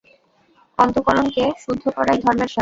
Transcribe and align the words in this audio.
অন্তঃকরণকে 0.77 1.43
শুদ্ধ 1.63 1.83
করাই 1.97 2.17
ধর্মের 2.23 2.49
সার। 2.49 2.59